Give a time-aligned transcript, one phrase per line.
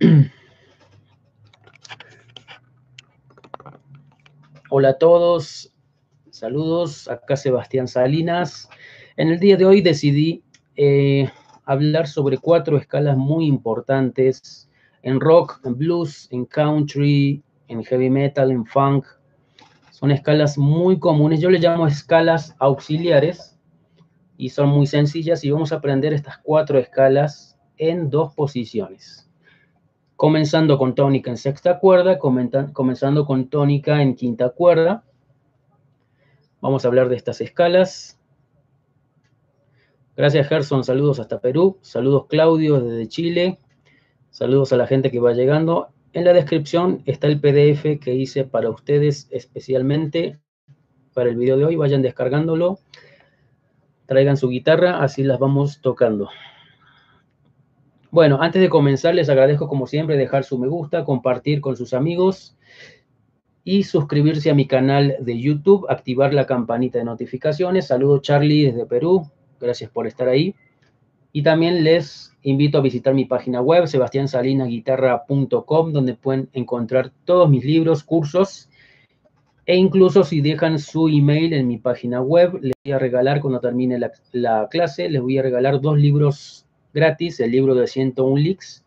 [4.70, 5.74] Hola a todos,
[6.30, 8.68] saludos, acá Sebastián Salinas.
[9.16, 10.44] En el día de hoy decidí
[10.76, 11.28] eh,
[11.64, 14.70] hablar sobre cuatro escalas muy importantes
[15.02, 19.04] en rock, en blues, en country, en heavy metal, en funk.
[19.90, 23.58] Son escalas muy comunes, yo le llamo escalas auxiliares
[24.36, 29.27] y son muy sencillas y vamos a aprender estas cuatro escalas en dos posiciones.
[30.18, 35.04] Comenzando con tónica en sexta cuerda, comenzando con tónica en quinta cuerda.
[36.60, 38.18] Vamos a hablar de estas escalas.
[40.16, 41.78] Gracias Gerson, saludos hasta Perú.
[41.82, 43.60] Saludos Claudio desde Chile.
[44.30, 45.90] Saludos a la gente que va llegando.
[46.12, 50.40] En la descripción está el PDF que hice para ustedes especialmente
[51.14, 51.76] para el video de hoy.
[51.76, 52.80] Vayan descargándolo
[54.06, 56.28] traigan su guitarra, así las vamos tocando.
[58.10, 61.92] Bueno, antes de comenzar, les agradezco como siempre dejar su me gusta, compartir con sus
[61.92, 62.56] amigos
[63.64, 67.88] y suscribirse a mi canal de YouTube, activar la campanita de notificaciones.
[67.88, 70.54] Saludo Charlie desde Perú, gracias por estar ahí.
[71.32, 77.64] Y también les invito a visitar mi página web, sebastiansalinaguitarra.com, donde pueden encontrar todos mis
[77.64, 78.70] libros, cursos
[79.68, 83.60] e incluso si dejan su email en mi página web, les voy a regalar cuando
[83.60, 84.00] termine
[84.32, 86.66] la, clase, les voy a regalar dos libros
[86.98, 88.84] gratis, el libro de 101 leaks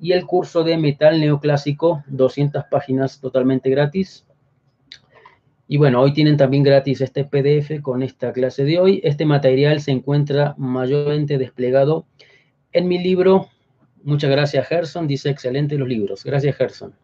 [0.00, 4.26] y el curso de metal neoclásico, 200 páginas totalmente gratis.
[5.66, 9.00] Y bueno, hoy tienen también gratis este PDF con esta clase de hoy.
[9.04, 12.06] Este material se encuentra mayormente desplegado
[12.72, 13.48] en mi libro.
[14.02, 15.06] Muchas gracias, Gerson.
[15.06, 16.24] Dice excelente los libros.
[16.24, 16.94] Gracias, Gerson.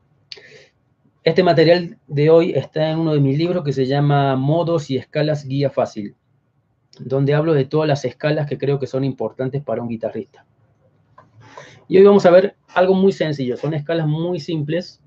[1.25, 4.99] Este material de hoy está en uno de mis libros que se llama Modos y
[4.99, 6.15] Escalas Guía Fácil,
[7.00, 10.47] donde hablo de todas las escalas que creo que son importantes para un guitarrista.
[11.88, 15.03] Y hoy vamos a ver algo muy sencillo, son escalas muy simples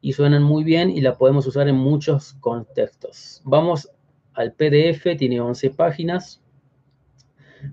[0.00, 3.40] y suenan muy bien y la podemos usar en muchos contextos.
[3.44, 3.90] Vamos
[4.34, 6.40] al PDF, tiene 11 páginas.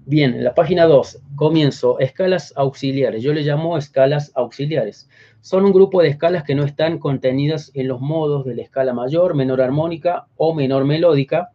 [0.06, 3.24] Bien, en la página 2, comienzo, escalas auxiliares.
[3.24, 5.09] Yo le llamo escalas auxiliares.
[5.41, 8.94] Son un grupo de escalas que no están contenidas en los modos de la escala
[8.94, 11.53] mayor, menor armónica o menor melódica,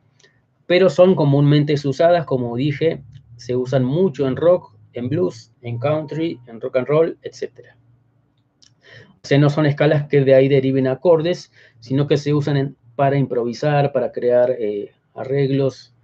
[0.67, 3.03] pero son comúnmente usadas, como dije,
[3.37, 7.51] se usan mucho en rock, en blues, en country, en rock and roll, etc.
[9.23, 13.17] O sea, no son escalas que de ahí deriven acordes, sino que se usan para
[13.17, 15.95] improvisar, para crear eh, arreglos,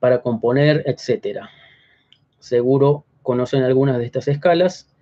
[0.00, 1.40] para componer, etc.
[2.38, 4.94] Seguro conocen algunas de estas escalas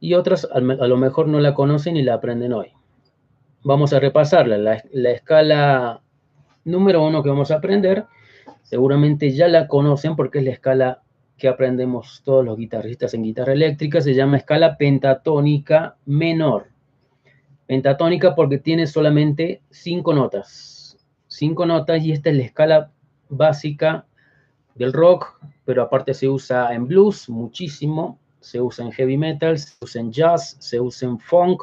[0.00, 2.72] y otras a lo mejor no la conocen y la aprenden hoy.
[3.64, 4.58] Vamos a repasarla.
[4.92, 6.02] La, escala
[6.68, 8.06] número uno que vamos a aprender,
[8.62, 11.02] seguramente ya la conocen porque es la escala
[11.36, 16.66] que aprendemos todos los guitarristas en guitarra eléctrica, se llama escala pentatónica menor.
[17.66, 20.98] Pentatónica porque tiene solamente cinco notas.
[21.26, 22.92] Cinco notas y esta es la escala
[23.28, 24.06] básica
[24.74, 29.74] del rock, pero aparte se usa en blues muchísimo, se usa en heavy metal, se
[29.80, 31.62] usa en jazz, se usa en funk,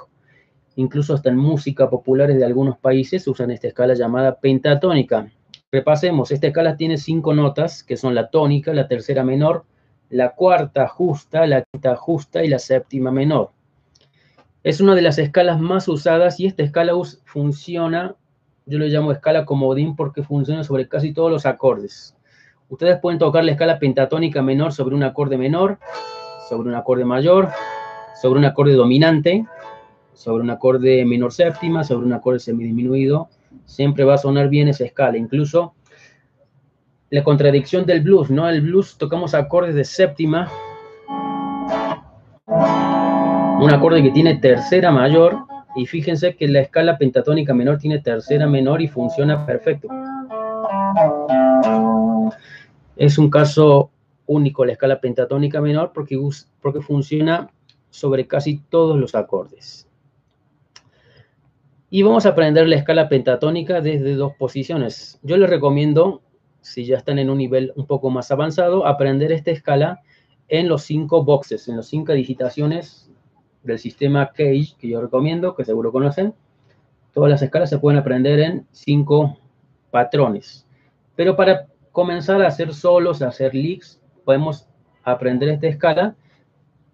[0.75, 5.31] incluso hasta en música populares de algunos países se usan esta escala llamada pentatónica.
[5.71, 9.65] Repasemos, esta escala tiene cinco notas, que son la tónica, la tercera menor,
[10.09, 13.51] la cuarta justa, la quinta justa y la séptima menor.
[14.63, 16.93] Es una de las escalas más usadas y esta escala
[17.25, 18.15] funciona
[18.67, 22.15] yo le llamo escala comodín porque funciona sobre casi todos los acordes.
[22.67, 25.77] Ustedes pueden tocar la escala pentatónica menor sobre un acorde menor,
[26.49, 27.49] sobre un acorde mayor,
[28.19, 29.45] sobre un acorde dominante,
[30.16, 33.29] sobre un acorde menor séptima, sobre un acorde semidisminuido.
[33.66, 35.17] Siempre va a sonar bien esa escala.
[35.17, 35.76] Incluso
[37.09, 38.50] la contradicción del blues, ¿no?
[38.50, 40.50] El blues tocamos acordes de séptima,
[42.47, 45.38] un acorde que tiene tercera mayor,
[45.76, 49.90] y fíjense que la escala pentatónica menor tiene tercera menor y funciona perfecto.
[52.96, 53.91] Es un caso
[54.26, 56.17] único la escala pentatónica menor porque,
[56.62, 57.50] porque funciona
[57.90, 59.88] sobre casi todos los acordes.
[61.90, 65.20] Y vamos a aprender la escala pentatónica desde dos posiciones.
[65.22, 66.22] Yo les recomiendo,
[66.61, 70.02] si ya están en un nivel un poco más avanzado, aprender esta escala
[70.47, 73.11] en los cinco boxes, en las cinco digitaciones
[73.64, 76.34] del sistema Cage, que yo recomiendo, que seguro conocen.
[77.14, 79.38] Todas las escalas se pueden aprender en cinco
[79.91, 80.67] patrones.
[81.16, 84.67] Pero para comenzar a hacer solos, a hacer leaks, podemos
[85.03, 86.16] aprender esta escala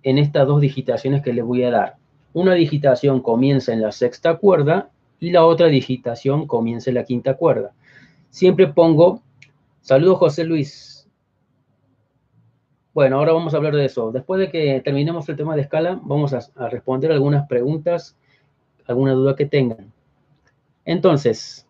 [0.03, 2.00] en estas dos digitaciones que les voy a dar.
[2.33, 4.89] Una digitación comienza en la sexta cuerda
[5.19, 7.73] y la otra digitación comienza en la quinta cuerda.
[8.29, 9.21] Siempre pongo,
[9.81, 11.07] saludos José Luis.
[12.93, 14.11] Bueno, ahora vamos a hablar de eso.
[14.11, 18.17] Después de que terminemos el tema de escala, vamos a, a responder algunas preguntas,
[18.85, 19.91] alguna duda que tengan.
[20.85, 21.67] Entonces,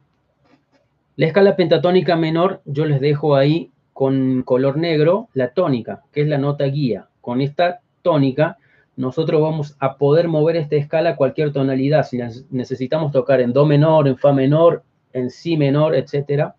[1.16, 6.28] la escala pentatónica menor, yo les dejo ahí con color negro la tónica, que es
[6.28, 7.08] la nota guía.
[7.20, 8.58] Con esta tónica,
[9.02, 12.04] nosotros vamos a poder mover esta escala a cualquier tonalidad.
[12.04, 12.20] Si
[12.52, 16.56] necesitamos tocar en do menor, en fa menor, en si menor, etcétera,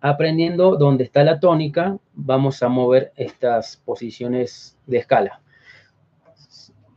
[0.00, 5.40] aprendiendo dónde está la tónica, vamos a mover estas posiciones de escala.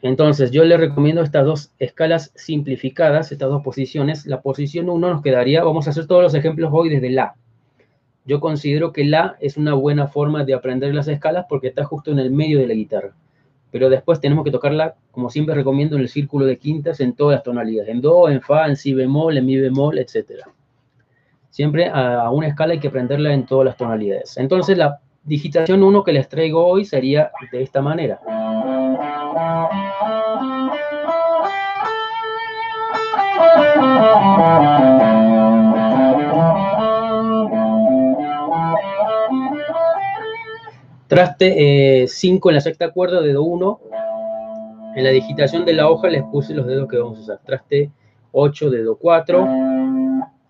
[0.01, 4.25] Entonces, yo le recomiendo estas dos escalas simplificadas, estas dos posiciones.
[4.25, 7.36] La posición 1 nos quedaría, vamos a hacer todos los ejemplos hoy desde La.
[8.25, 12.12] Yo considero que La es una buena forma de aprender las escalas porque está justo
[12.12, 13.16] en el medio de la guitarra.
[13.73, 17.37] Pero después tenemos que tocarla, como siempre recomiendo, en el círculo de quintas en todas
[17.37, 17.89] las tonalidades.
[17.89, 20.45] En Do, en Fa, en Si bemol, en Mi bemol, etc.
[21.49, 24.37] Siempre a una escala hay que aprenderla en todas las tonalidades.
[24.37, 28.19] Entonces, la digitación 1 que les traigo hoy sería de esta manera.
[41.13, 43.80] Traste 5 eh, en la sexta cuerda, dedo 1.
[44.95, 47.39] En la digitación de la hoja les puse los dedos que vamos a usar.
[47.45, 47.92] Traste
[48.31, 49.48] 8, dedo 4.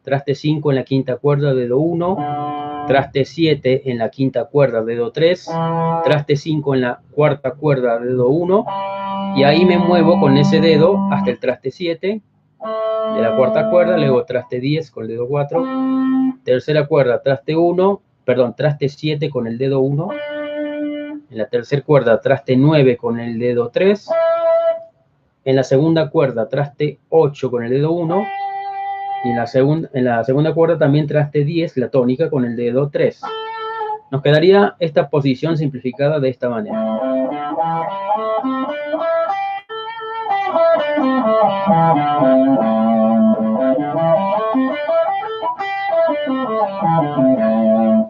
[0.03, 2.85] Traste 5 en la quinta cuerda, dedo 1.
[2.87, 5.51] Traste 7 en la quinta cuerda, dedo 3.
[6.05, 8.65] Traste 5 en la cuarta cuerda, dedo 1.
[9.35, 12.21] Y ahí me muevo con ese dedo hasta el traste 7
[13.15, 15.65] de la cuarta cuerda, luego traste 10 con el dedo 4,
[16.45, 20.09] tercera cuerda, traste 1, perdón, traste 7 con el dedo 1,
[21.33, 24.07] en la tercera cuerda, traste 9 con el dedo 3,
[25.45, 28.23] en la segunda cuerda, traste 8 con el dedo 1,
[29.23, 32.55] y en la, segunda, en la segunda cuerda también traste 10, la tónica, con el
[32.55, 33.21] dedo 3.
[34.11, 36.99] Nos quedaría esta posición simplificada de esta manera.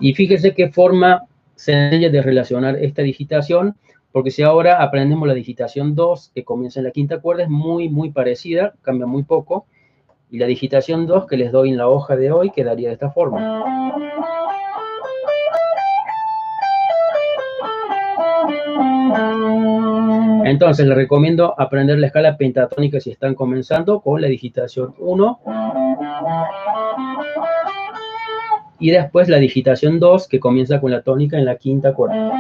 [0.02, 1.24] Y fíjese qué forma
[1.64, 3.76] sencilla de relacionar esta digitación,
[4.12, 7.90] porque si ahora aprendemos la digitación 2, que comienza en la quinta cuerda, es muy,
[7.90, 9.66] muy parecida, cambia muy poco,
[10.30, 13.12] y la digitación 2 que les doy en la hoja de hoy quedaría de esta
[13.12, 13.64] forma.
[20.46, 25.40] Entonces, les recomiendo aprender la escala pentatónica si están comenzando con la digitación 1.
[28.84, 32.32] Y después la digitación 2, que comienza con la tónica en la quinta cuerda.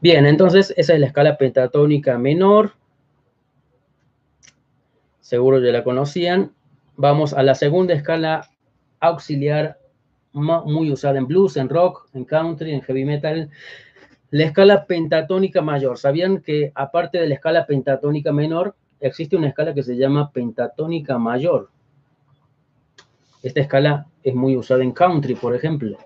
[0.00, 2.72] Bien, entonces esa es la escala pentatónica menor
[5.30, 6.52] seguro ya la conocían.
[6.96, 8.50] Vamos a la segunda escala
[8.98, 9.78] auxiliar,
[10.32, 13.48] muy usada en blues, en rock, en country, en heavy metal.
[14.32, 15.98] La escala pentatónica mayor.
[15.98, 21.18] ¿Sabían que aparte de la escala pentatónica menor, existe una escala que se llama pentatónica
[21.18, 21.68] mayor?
[23.42, 25.98] Esta escala es muy usada en country, por ejemplo.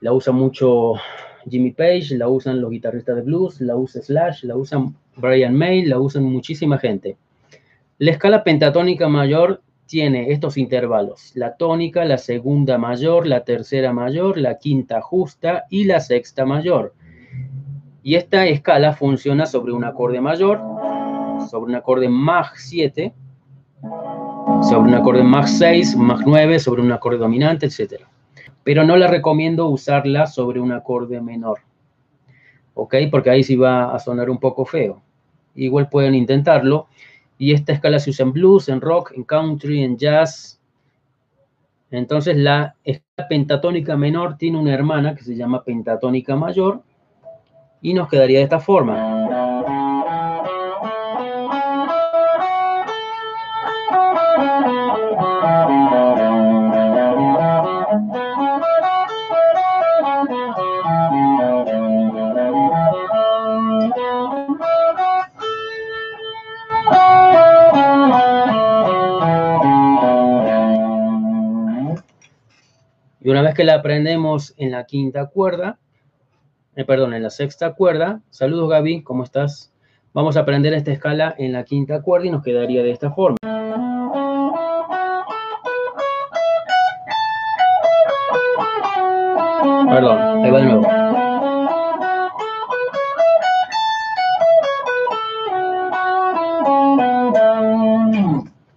[0.00, 0.94] La usa mucho
[1.48, 5.84] Jimmy Page, la usan los guitarristas de blues, la usa Slash, la usan Brian May,
[5.84, 7.16] la usan muchísima gente.
[7.98, 14.38] La escala pentatónica mayor tiene estos intervalos, la tónica, la segunda mayor, la tercera mayor,
[14.38, 16.94] la quinta justa y la sexta mayor.
[18.02, 20.60] Y esta escala funciona sobre un acorde mayor,
[21.50, 23.12] sobre un acorde Maj 7,
[24.62, 28.02] sobre un acorde Maj 6, Maj 9, sobre un acorde dominante, etc.
[28.64, 31.58] Pero no la recomiendo usarla sobre un acorde menor,
[32.74, 32.94] ¿ok?
[33.10, 35.02] Porque ahí sí va a sonar un poco feo.
[35.54, 36.86] Igual pueden intentarlo,
[37.36, 40.60] y esta escala se usa en blues, en rock, en country, en jazz.
[41.90, 46.82] Entonces la escala pentatónica menor tiene una hermana que se llama pentatónica mayor
[47.82, 49.16] y nos quedaría de esta forma.
[73.22, 75.78] Y una vez que la aprendemos en la quinta cuerda,
[76.80, 79.70] eh, perdón, en la sexta cuerda, saludos Gaby, ¿cómo estás?
[80.14, 83.36] Vamos a aprender esta escala en la quinta cuerda y nos quedaría de esta forma.
[89.90, 90.86] Perdón, ahí va de nuevo.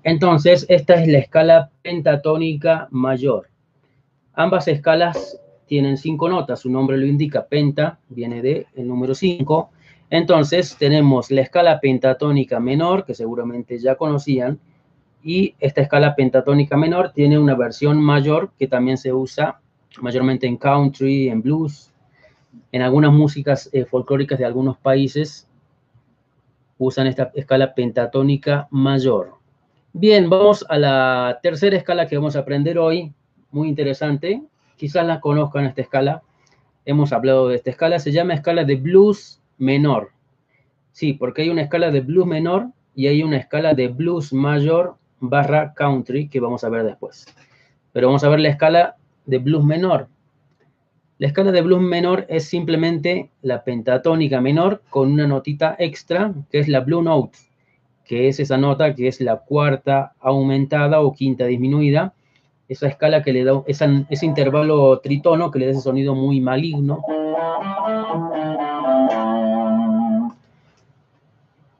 [0.03, 3.47] Entonces, esta es la escala pentatónica mayor.
[4.33, 9.69] Ambas escalas tienen cinco notas, su nombre lo indica, penta viene de el número 5.
[10.09, 14.59] Entonces, tenemos la escala pentatónica menor, que seguramente ya conocían,
[15.23, 19.61] y esta escala pentatónica menor tiene una versión mayor que también se usa
[20.01, 21.91] mayormente en country, en blues,
[22.71, 25.47] en algunas músicas eh, folclóricas de algunos países
[26.77, 29.35] usan esta escala pentatónica mayor.
[29.93, 33.13] Bien, vamos a la tercera escala que vamos a aprender hoy,
[33.51, 34.41] muy interesante,
[34.83, 36.23] quizás la conozcan esta escala,
[36.83, 40.11] hemos hablado de esta escala, se llama escala de blues menor.
[40.91, 44.97] Sí, porque hay una escala de blues menor y hay una escala de blues mayor
[45.21, 47.25] barra country que vamos a ver después.
[47.93, 50.09] Pero vamos a ver la escala de blues menor.
[51.17, 56.59] La escala de blues menor es simplemente la pentatónica menor con una notita extra, que
[56.59, 57.37] es la blue note,
[58.03, 62.13] que es esa nota que es la cuarta aumentada o quinta disminuida,
[62.73, 67.01] esa escala que le da, ese intervalo tritono que le da ese sonido muy maligno.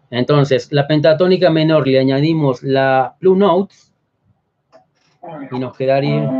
[0.09, 3.75] Entonces, la pentatónica menor le añadimos la blue note
[5.51, 6.31] y nos quedaría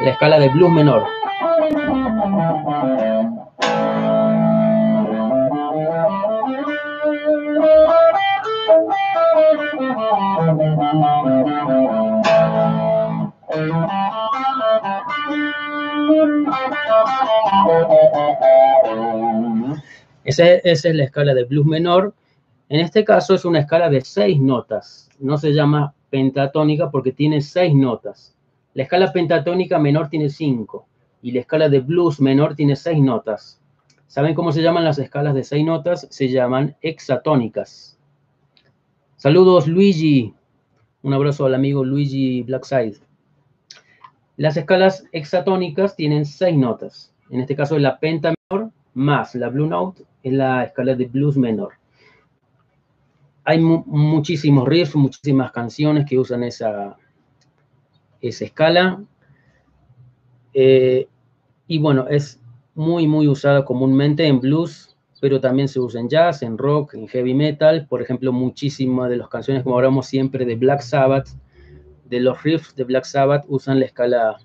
[0.00, 1.21] la escala de blues menor.
[20.24, 22.14] Esa, es la escala de blues menor.
[22.68, 25.10] En este caso es una escala de seis notas.
[25.18, 28.36] No se llama pentatónica porque tiene seis notas.
[28.74, 30.86] La escala pentatónica menor tiene 5
[31.20, 33.60] y la escala de blues menor tiene 6 notas.
[34.06, 36.06] ¿Saben cómo se llaman las escalas de 6 notas?
[36.10, 37.98] Se llaman hexatónicas.
[39.16, 40.34] Saludos Luigi.
[41.02, 42.96] Un abrazo al amigo Luigi Blackside.
[44.38, 47.11] Las escalas hexatónicas tienen 6 notas.
[47.32, 51.06] En este caso es la penta menor más la blue note es la escala de
[51.06, 51.72] blues menor.
[53.44, 56.96] Hay muchísimos riffs, muchísimas canciones que usan esa,
[58.20, 59.02] esa escala.
[60.54, 61.08] Eh,
[61.66, 62.38] y bueno, es
[62.74, 67.08] muy, muy usada comúnmente en blues, pero también se usa en jazz, en rock, en
[67.08, 67.86] heavy metal.
[67.88, 71.30] Por ejemplo, muchísimas de las canciones, como hablamos siempre, de Black Sabbath,
[72.04, 74.36] de los riffs de Black Sabbath, usan la escala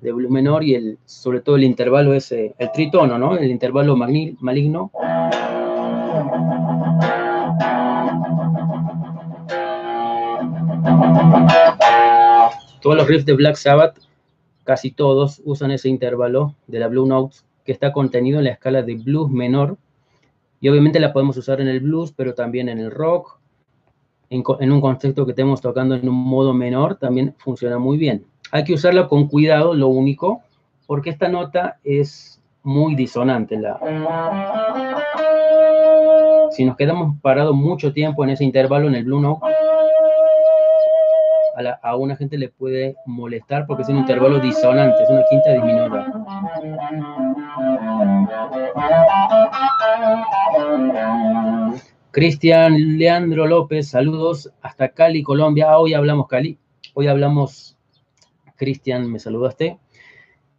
[0.00, 3.36] de blues menor y el, sobre todo el intervalo ese, el tritono, ¿no?
[3.36, 4.90] El intervalo maligno.
[12.80, 13.98] Todos los riffs de Black Sabbath,
[14.64, 18.82] casi todos, usan ese intervalo de la Blue Note que está contenido en la escala
[18.82, 19.76] de blues menor.
[20.60, 23.38] Y obviamente la podemos usar en el blues, pero también en el rock.
[24.30, 28.24] En, un contexto que estemos tocando en un modo menor, también funciona muy bien.
[28.52, 30.42] Hay que usarla con cuidado, lo único,
[30.86, 33.58] porque esta nota es muy disonante.
[33.58, 33.78] La...
[36.50, 39.46] Si nos quedamos parados mucho tiempo en ese intervalo en el Blue Note,
[41.82, 46.12] a, una gente le puede molestar porque es un intervalo disonante, es una quinta disminuida.
[52.10, 55.70] Cristian Leandro López, saludos hasta Cali, Colombia.
[55.70, 56.58] Ah, hoy hablamos Cali,
[56.94, 57.75] hoy hablamos,
[58.56, 59.78] Cristian, me saludaste.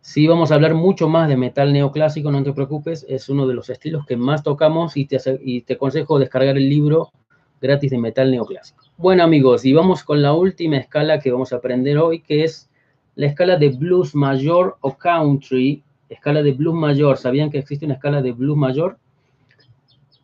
[0.01, 3.53] Sí, vamos a hablar mucho más de metal neoclásico, no te preocupes, es uno de
[3.53, 7.11] los estilos que más tocamos y te, y te aconsejo descargar el libro
[7.59, 8.85] gratis de metal neoclásico.
[8.97, 12.69] Bueno amigos, y vamos con la última escala que vamos a aprender hoy, que es
[13.15, 17.17] la escala de blues mayor o country, escala de blues mayor.
[17.17, 18.97] ¿Sabían que existe una escala de blues mayor?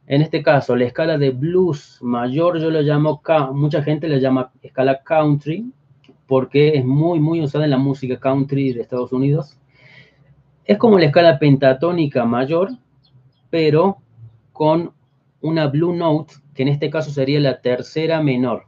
[0.06, 3.22] En este caso, la escala de blues mayor yo lo llamo,
[3.54, 5.72] mucha gente la llama escala country,
[6.28, 9.58] porque es muy, muy usada en la música country de Estados Unidos.
[10.66, 12.70] Es como la escala pentatónica mayor,
[13.50, 13.98] pero
[14.54, 14.94] con
[15.42, 18.66] una blue note que en este caso sería la tercera menor.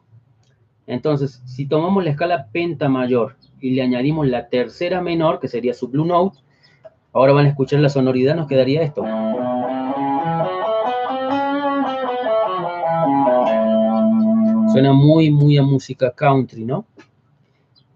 [0.88, 5.74] Entonces, si tomamos la escala penta mayor y le añadimos la tercera menor, que sería
[5.74, 6.40] su blue note,
[7.14, 9.04] ahora van a escuchar la sonoridad, nos quedaría esto.
[14.72, 16.86] Suena muy, muy a música country, ¿no?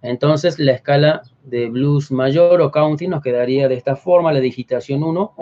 [0.01, 5.03] Entonces la escala de blues mayor o country nos quedaría de esta forma, la digitación
[5.03, 5.33] 1.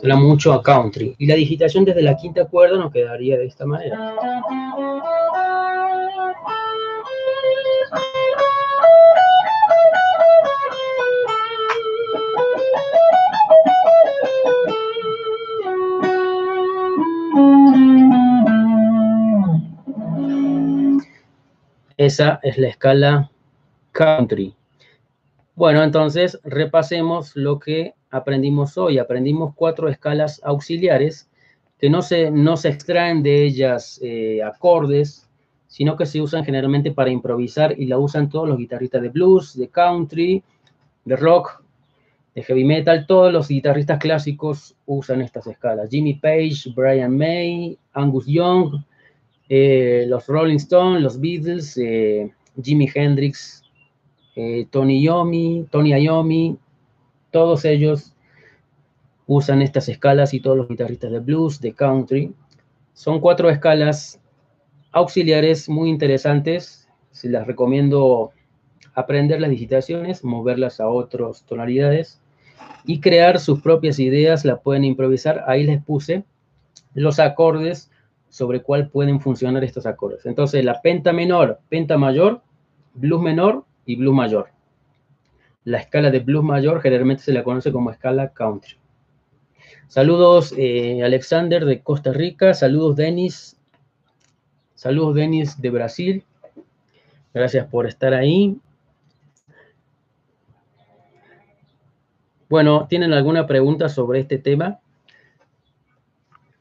[0.00, 1.14] Suena mucho a country.
[1.18, 4.14] Y la digitación desde la quinta cuerda nos quedaría de esta manera.
[22.00, 23.30] Esa es la escala
[23.92, 24.54] country.
[25.54, 28.96] Bueno, entonces repasemos lo que aprendimos hoy.
[28.96, 31.28] Aprendimos cuatro escalas auxiliares
[31.78, 35.28] que no se, no se extraen de ellas eh, acordes,
[35.66, 39.54] sino que se usan generalmente para improvisar y la usan todos los guitarristas de blues,
[39.54, 40.42] de country,
[41.04, 41.62] de rock,
[42.34, 43.04] de heavy metal.
[43.06, 45.90] Todos los guitarristas clásicos usan estas escalas.
[45.90, 48.82] Jimmy Page, Brian May, Angus Young,
[49.52, 53.64] eh, los Rolling Stones, los Beatles, eh, Jimi Hendrix,
[54.36, 56.56] eh, Tony Yomi, Tony Iommi,
[57.32, 58.14] todos ellos
[59.26, 62.32] usan estas escalas y todos los guitarristas de blues, de country.
[62.94, 64.20] Son cuatro escalas
[64.92, 66.88] auxiliares muy interesantes.
[67.10, 68.30] Se las recomiendo
[68.94, 72.20] aprender las digitaciones, moverlas a otras tonalidades
[72.84, 75.42] y crear sus propias ideas, la pueden improvisar.
[75.48, 76.22] Ahí les puse
[76.94, 77.90] los acordes
[78.30, 80.24] sobre cuál pueden funcionar estos acordes.
[80.24, 82.40] Entonces, la penta menor, penta mayor,
[82.94, 84.48] blues menor y blues mayor.
[85.64, 88.76] La escala de blues mayor generalmente se la conoce como escala country.
[89.88, 93.56] Saludos eh, Alexander de Costa Rica, saludos Denis,
[94.74, 96.24] saludos Denis de Brasil.
[97.34, 98.56] Gracias por estar ahí.
[102.48, 104.80] Bueno, ¿tienen alguna pregunta sobre este tema?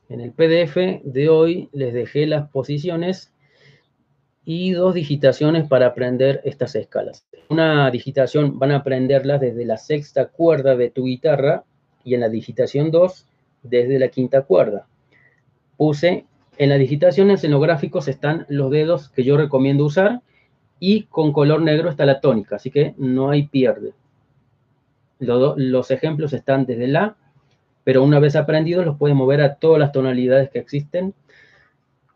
[0.10, 3.32] En el PDF de hoy les dejé las posiciones
[4.43, 7.28] y dos digitaciones para aprender estas escalas.
[7.50, 11.63] Una digitación van a aprenderlas desde la sexta cuerda de tu guitarra
[12.04, 13.28] y en la digitación 2
[13.62, 14.88] desde la quinta cuerda.
[15.78, 16.26] Puse
[16.58, 20.22] en la digitación en los están los dedos que yo recomiendo usar
[20.80, 23.93] y con color negro está la tónica, así que no hay pierde.
[25.19, 27.15] Los ejemplos están desde la
[27.84, 31.13] pero una vez aprendidos los puedes mover a todas las tonalidades que existen.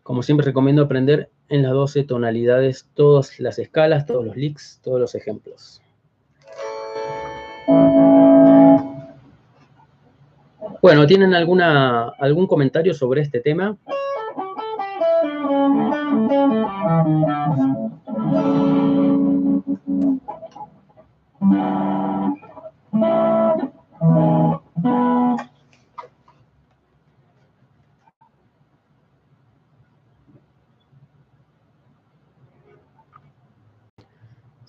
[0.04, 4.99] Como siempre recomiendo aprender en las 12 tonalidades todas las escalas, todos los licks, todos
[4.99, 5.82] los ejemplos.
[10.82, 13.78] Bueno, ¿tienen alguna, algún comentario sobre este tema?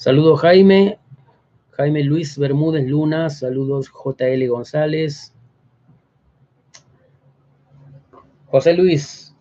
[0.04, 0.98] Saludos Jaime,
[1.70, 5.34] Jaime Luis Bermúdez Luna, saludos JL González.
[8.48, 9.34] José Luis,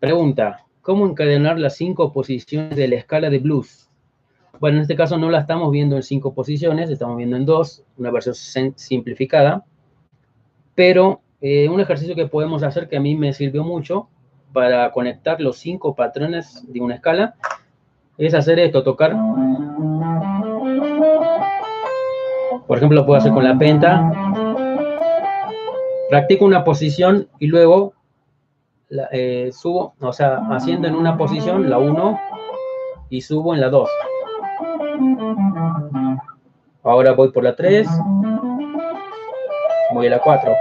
[0.00, 3.88] pregunta, ¿cómo encadenar las cinco posiciones de la escala de blues?
[4.60, 7.82] Bueno, en este caso no la estamos viendo en cinco posiciones, estamos viendo en dos,
[7.96, 8.34] una versión
[8.76, 9.64] simplificada,
[10.74, 14.10] pero eh, un ejercicio que podemos hacer que a mí me sirvió mucho
[14.52, 17.34] para conectar los cinco patrones de una escala
[18.18, 19.16] es hacer esto, tocar
[22.72, 24.10] por ejemplo, lo puedo hacer con la penta.
[26.08, 27.92] Practico una posición y luego
[29.10, 32.20] eh, subo, o sea, haciendo en una posición la 1
[33.10, 33.90] y subo en la 2.
[36.82, 37.86] Ahora voy por la 3.
[39.92, 40.54] Voy a la 4.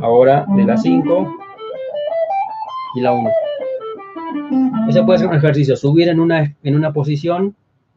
[0.00, 1.36] Ahora de la 5
[2.94, 3.30] y la 1.
[4.88, 7.54] Ese puede ser un ejercicio, subir en una, en una posición,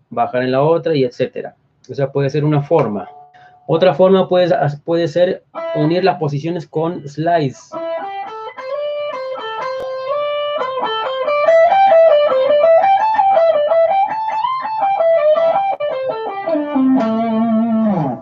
[0.10, 1.56] bajar en la otra y etcétera.
[1.90, 3.10] O sea, puede ser una forma.
[3.66, 5.44] Otra forma puede, puede ser
[5.76, 7.72] unir las posiciones con slides.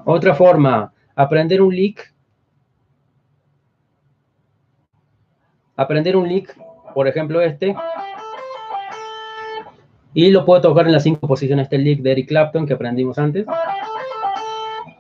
[0.06, 2.14] Otra forma, aprender un lick.
[5.76, 6.58] Aprender un lick,
[6.94, 7.76] por ejemplo este.
[10.14, 13.18] Y lo puedo tocar en las cinco posiciones, este lick de Eric Clapton que aprendimos
[13.20, 13.46] antes.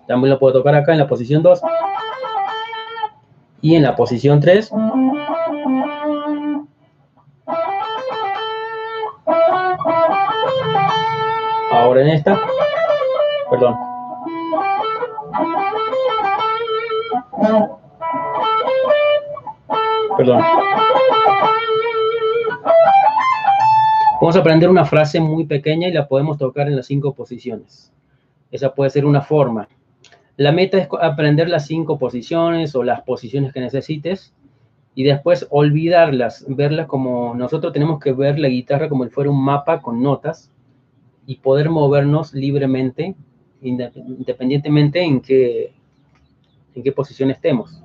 [0.08, 1.62] También lo puedo tocar acá en la posición 2.
[3.62, 4.72] Y en la posición 3.
[11.72, 12.39] Ahora en esta,
[13.50, 13.76] perdón.
[20.17, 20.41] Perdón.
[24.19, 27.93] Vamos a aprender una frase muy pequeña y la podemos tocar en las cinco posiciones.
[28.49, 29.69] Esa puede ser una forma.
[30.38, 34.34] La meta es aprender las cinco posiciones o las posiciones que necesites
[34.95, 39.43] y después olvidarlas, verlas como nosotros tenemos que ver la guitarra como si fuera un
[39.43, 40.51] mapa con notas
[41.27, 43.13] y poder movernos libremente,
[43.62, 45.75] independientemente en qué,
[46.73, 47.84] en qué posición estemos.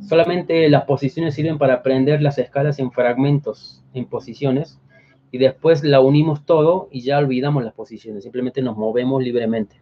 [0.00, 4.80] Solamente las posiciones sirven para aprender las escalas en fragmentos, en posiciones,
[5.30, 9.80] y después la unimos todo y ya olvidamos las posiciones, simplemente nos movemos libremente.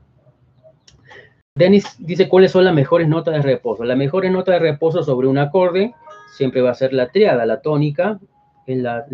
[1.56, 3.84] Dennis dice cuáles son las mejores notas de reposo.
[3.84, 5.94] La mejor nota de reposo sobre un acorde
[6.36, 8.18] siempre va a ser la triada, la tónica,
[8.66, 9.06] es la,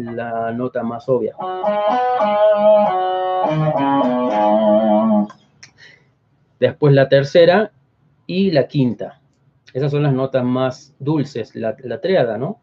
[0.52, 1.36] nota más obvia.
[6.58, 7.70] Después la tercera
[8.26, 9.20] y la quinta.
[9.72, 12.60] Esas son las notas más dulces, la, la triada, ¿no?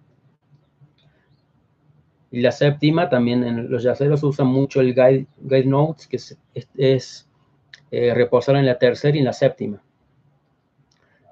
[2.32, 6.18] Y la séptima, también en los yaceros usan mucho el guide, guide notes, que
[6.76, 7.28] es,
[7.92, 9.82] eh, reposar en la tercera y en la séptima.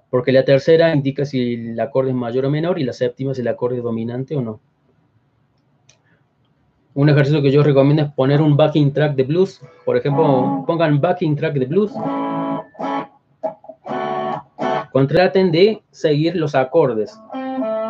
[0.10, 3.41] Porque la tercera indica si el acorde es mayor o menor y la séptima si
[3.41, 4.60] el acorde es dominante o no.
[6.95, 9.62] Un ejercicio que yo recomiendo es poner un backing track de blues.
[9.86, 11.91] Por ejemplo, pongan backing track de blues.
[14.91, 17.15] Contraten de seguir los acordes.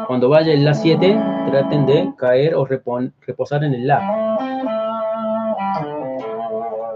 [0.08, 1.20] Cuando vaya el La 7,
[1.52, 4.38] traten de caer o reposar en el La.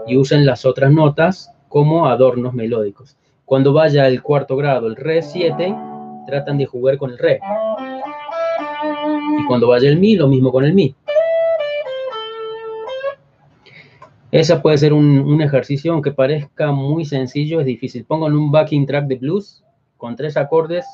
[0.06, 3.18] Y usen las otras notas como adornos melódicos.
[3.44, 5.76] Cuando vaya el cuarto grado, el Re 7,
[6.26, 7.38] tratan de jugar con el Re.
[9.38, 10.94] Y cuando vaya el Mi, lo mismo con el Mi.
[14.30, 18.06] Esa puede ser un, un, ejercicio, aunque parezca muy sencillo, es difícil.
[18.06, 19.62] Pongan un backing track de blues
[19.98, 20.86] con tres acordes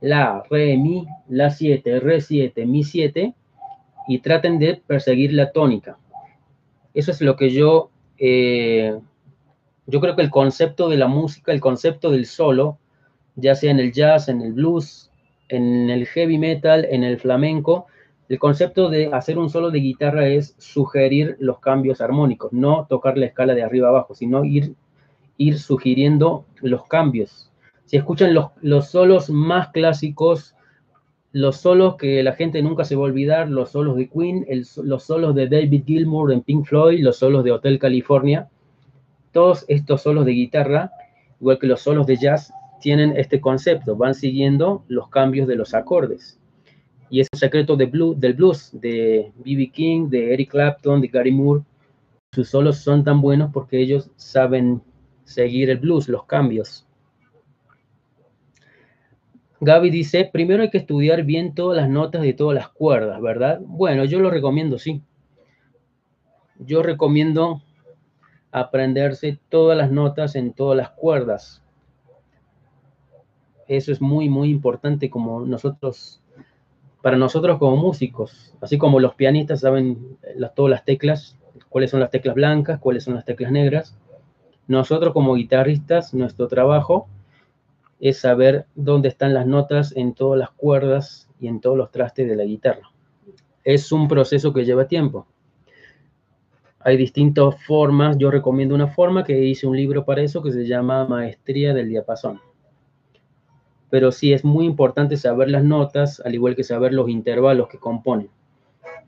[0.00, 3.34] la, re, mi, la 7, re 7, mi 7,
[4.08, 5.98] y traten de perseguir la tónica.
[6.94, 8.98] Eso es lo que yo, eh,
[9.86, 12.78] yo creo que el concepto de la música, el concepto del solo,
[13.36, 15.10] ya sea en el jazz, en el blues,
[15.48, 17.86] en el heavy metal, en el flamenco,
[18.28, 23.16] el concepto de hacer un solo de guitarra es sugerir los cambios armónicos, no tocar
[23.16, 24.74] la escala de arriba abajo, sino ir,
[25.38, 27.47] ir sugiriendo los cambios
[27.88, 30.54] si escuchan los, solos más clásicos,
[31.32, 34.44] los solos que la gente nunca se va a olvidar, los solos de Queen,
[34.82, 38.50] los solos de David Gilmour en Pink Floyd, los solos de Hotel California,
[39.32, 40.90] todos estos solos de guitarra,
[41.40, 45.72] igual que los solos de jazz, tienen este concepto, van siguiendo los cambios de los
[45.72, 46.38] acordes.
[47.08, 47.86] Y es el secreto de
[48.18, 49.70] del blues, de B.B.
[49.72, 51.62] King, de Eric Clapton, de Gary Moore.
[52.34, 54.82] Sus solos son tan buenos porque ellos saben
[55.24, 56.84] seguir el blues, los cambios.
[59.60, 63.60] Gaby dice, primero hay que estudiar bien todas las notas de todas las cuerdas, ¿verdad?
[63.64, 65.02] Bueno, yo lo recomiendo, sí.
[66.60, 67.60] Yo recomiendo
[68.52, 71.62] aprenderse todas las notas en todas las cuerdas.
[73.66, 76.22] Eso es muy, muy importante como nosotros,
[77.02, 81.36] para nosotros como músicos, así como los pianistas saben las, todas las teclas,
[81.68, 83.98] cuáles son las teclas blancas, cuáles son las teclas negras.
[84.68, 87.08] Nosotros como guitarristas, nuestro trabajo
[88.00, 92.28] es saber dónde están las notas en todas las cuerdas y en todos los trastes
[92.28, 92.90] de la guitarra.
[93.64, 95.26] Es un proceso que lleva tiempo.
[96.80, 100.66] Hay distintas formas, yo recomiendo una forma que hice un libro para eso que se
[100.66, 102.40] llama Maestría del Diapasón.
[103.90, 107.78] Pero sí es muy importante saber las notas, al igual que saber los intervalos que
[107.78, 108.30] componen.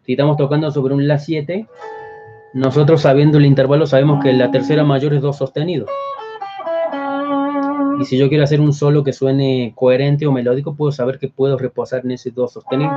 [0.03, 1.68] Si estamos tocando sobre un La 7,
[2.55, 5.87] nosotros sabiendo el intervalo sabemos que la tercera mayor es do sostenido
[8.00, 11.28] y si yo quiero hacer un solo que suene coherente o melódico, puedo saber que
[11.28, 12.90] puedo reposar en ese do sostenido.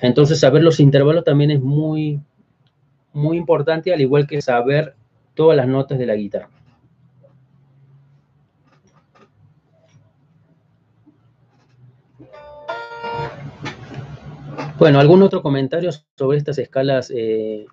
[0.00, 2.20] Entonces, saber los intervalos también es muy,
[3.12, 4.96] muy importante, al igual que saber
[5.34, 6.50] todas las notas de la guitarra.
[14.76, 17.66] Bueno, ¿algún otro comentario sobre estas escalas eh,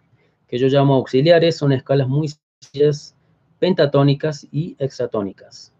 [0.47, 2.29] que yo llamo auxiliares, son escalas muy
[2.62, 3.15] sencillas,
[3.60, 5.73] pentatónicas y hexatónicas.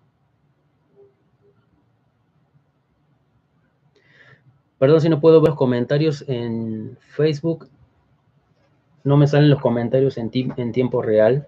[4.78, 7.70] Perdón si no puedo ver los comentarios en Facebook.
[9.04, 11.48] No me salen los comentarios en, en tiempo real.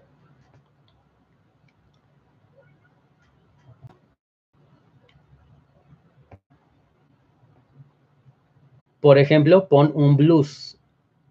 [9.00, 10.78] Por ejemplo, pon un blues,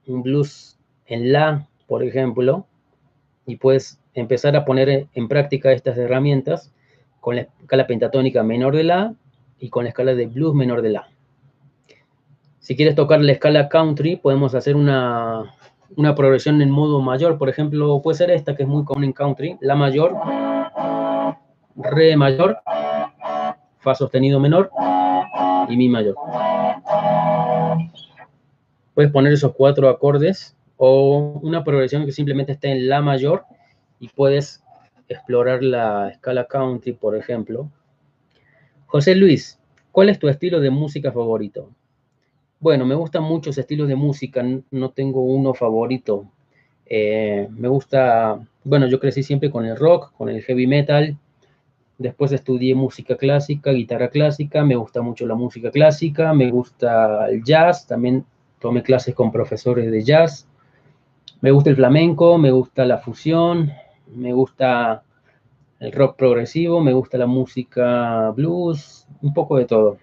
[0.06, 2.66] un blues en la, por ejemplo,
[3.46, 6.74] y puedes empezar a poner en práctica estas herramientas
[7.22, 9.16] con la escala pentatónica menor de la
[9.60, 11.08] y con la escala de blues menor de la.
[12.60, 15.56] Si quieres tocar la escala country, podemos hacer una,
[15.96, 17.38] una progresión en modo mayor.
[17.38, 20.14] Por ejemplo, puede ser esta que es muy común en country, la mayor,
[21.78, 22.58] re mayor,
[23.80, 24.70] fa sostenido menor
[25.70, 26.16] y mi mayor.
[28.94, 33.44] Puedes poner esos cuatro acordes o una progresión que simplemente esté en la mayor
[34.00, 34.64] y puedes
[35.10, 37.70] explorar la escala country, por ejemplo.
[38.86, 39.60] José Luis,
[39.92, 41.70] ¿cuál es tu estilo de música favorito?
[42.60, 46.32] Bueno, me gustan muchos estilos de música, no tengo uno favorito.
[46.86, 51.18] Eh, me gusta, bueno, yo crecí siempre con el rock, con el heavy metal.
[51.98, 57.44] Después estudié música clásica, guitarra clásica, me gusta mucho la música clásica, me gusta el
[57.44, 58.26] jazz, también
[58.60, 60.48] tomé clases con profesores de jazz.
[61.40, 63.72] Me gusta el flamenco, me gusta la fusión,
[64.16, 65.04] me gusta
[65.80, 69.98] el rock progresivo, me gusta la música blues, un poco de todo.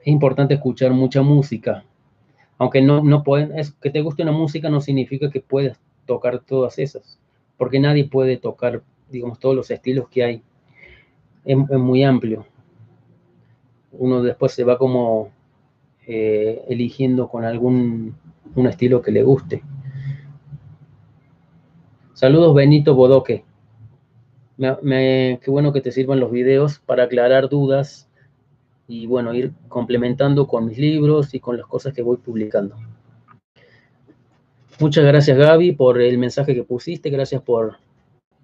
[0.00, 1.84] Es importante escuchar mucha música.
[2.56, 6.38] Aunque no, no pueden, es que te guste una música no significa que puedas tocar
[6.38, 7.18] todas esas,
[7.58, 10.42] porque nadie puede tocar, digamos, todos los estilos que hay.
[11.44, 12.46] Es, muy amplio.
[13.92, 15.30] Uno después se va como
[16.06, 18.16] eh, eligiendo con algún
[18.54, 19.62] un estilo que le guste.
[22.14, 23.44] Saludos Benito Bodoque.
[24.56, 28.08] qué bueno que te sirvan los videos para aclarar dudas
[28.86, 32.76] y bueno, ir complementando con mis libros y con las cosas que voy publicando.
[34.78, 37.78] Muchas gracias Gaby por el mensaje que pusiste, gracias por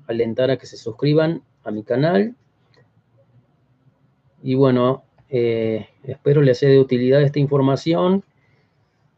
[0.08, 2.34] alentar a que se suscriban a mi canal.
[4.42, 8.24] Y bueno, eh, espero les sea de utilidad esta información.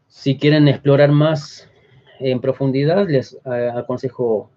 [0.08, 1.70] Si quieren explorar más
[2.30, 4.50] en profundidad, les eh, aconsejo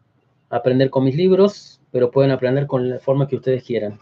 [0.49, 3.99] aprender con mis libros, pero pueden aprender con la forma que ustedes quieran.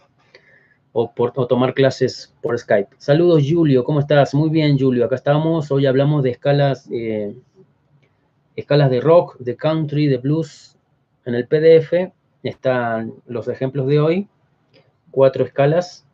[0.92, 2.96] O, por, tomar clases por Skype.
[2.98, 4.34] Saludos, Julio, ¿cómo estás?
[4.36, 5.06] Muy bien, Julio.
[5.06, 5.72] Acá estamos.
[5.72, 7.36] Hoy hablamos de escalas, eh,
[8.56, 10.78] escalas de rock, de country, de blues.
[11.26, 12.12] En el PDF
[12.44, 14.28] están los ejemplos de hoy.
[15.10, 16.06] Cuatro escalas.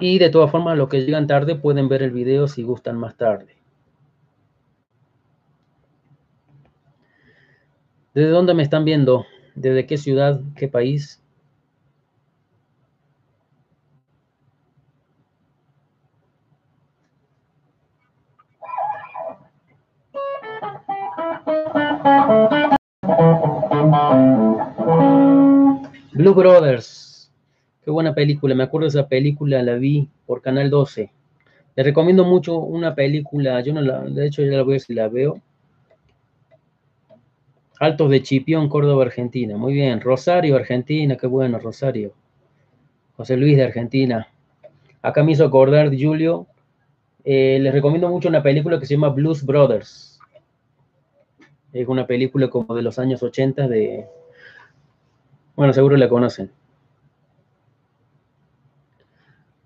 [0.00, 3.16] Y de todas formas, los que llegan tarde pueden ver el video si gustan más
[3.16, 3.63] tarde.
[8.14, 9.26] ¿Desde dónde me están viendo?
[9.56, 10.40] ¿Desde qué ciudad?
[10.54, 11.20] ¿Qué país?
[26.12, 27.32] Blue Brothers.
[27.84, 28.54] Qué buena película.
[28.54, 31.10] Me acuerdo de esa película, la vi por Canal 12.
[31.74, 33.60] Le recomiendo mucho una película.
[33.60, 35.42] Yo no la, de hecho, ya la voy a ver si la veo.
[37.80, 39.56] Altos de Chipión, Córdoba, Argentina.
[39.56, 40.00] Muy bien.
[40.00, 41.16] Rosario, Argentina.
[41.16, 42.12] Qué bueno, Rosario.
[43.16, 44.28] José Luis de Argentina.
[45.02, 46.46] Acá me hizo acordar, Julio.
[47.24, 50.18] Eh, les recomiendo mucho una película que se llama Blues Brothers.
[51.72, 54.06] Es una película como de los años 80 de...
[55.56, 56.50] Bueno, seguro la conocen.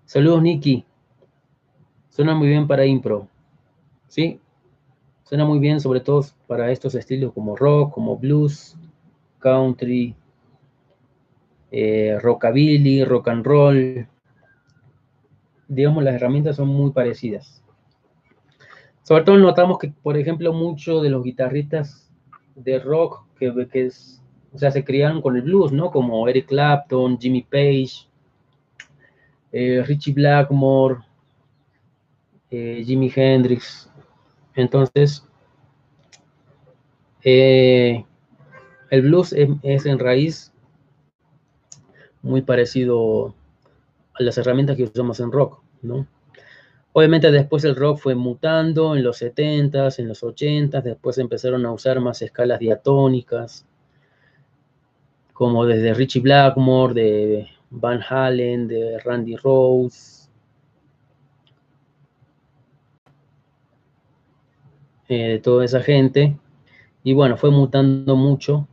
[0.05, 0.85] Saludos, Nicky.
[2.09, 3.27] Suena muy bien para impro.
[4.07, 4.39] ¿Sí?
[5.29, 8.75] Suena muy bien, sobre todo para estos estilos como rock, como blues,
[9.37, 10.15] country,
[11.69, 14.07] eh, rockabilly, rock and roll.
[15.67, 17.63] Digamos, las herramientas son muy parecidas.
[19.03, 22.11] Sobre todo notamos que, por ejemplo, muchos de los guitarristas
[22.55, 25.91] de rock que, es, o sea, se criaron con el blues, ¿no?
[25.91, 28.09] Como Eric Clapton, Jimmy Page,
[29.51, 31.03] eh, Richie Blackmore,
[32.49, 33.88] eh, Jimi Hendrix,
[34.55, 35.23] entonces,
[37.23, 38.05] eh,
[38.89, 40.51] el blues es, en raíz
[42.21, 43.35] muy parecido
[44.13, 46.07] a las herramientas que usamos en rock, ¿no?
[46.91, 51.71] Obviamente después el rock fue mutando en los 70s, en los 80s, después empezaron a
[51.71, 53.65] usar más escalas diatónicas,
[55.33, 60.18] como desde Richie Blackmore, de Van Halen, de Randy Rose,
[65.09, 66.37] eh, de toda esa gente.
[67.03, 68.67] Y bueno, fue mutando mucho.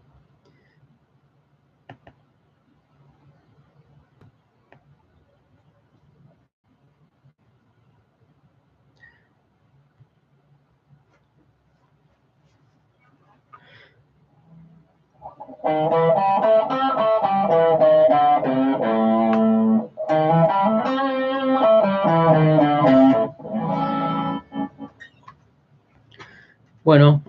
[26.87, 27.25] Bueno,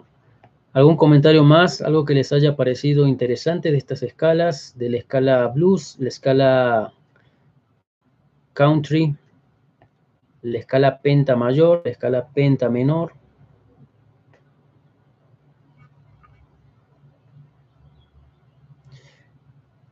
[0.71, 1.81] ¿algún comentario más?
[1.81, 4.77] ¿Algo que les haya parecido interesante de estas escalas?
[4.77, 6.93] De la escala blues, la escala
[8.53, 9.15] country,
[10.43, 13.13] la escala penta mayor, la escala penta menor.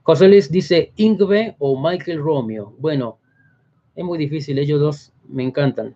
[0.04, 2.76] José Luis dice Ingve o Michael Romeo.
[2.78, 3.18] Bueno,
[3.96, 5.96] es muy difícil, ellos dos me encantan.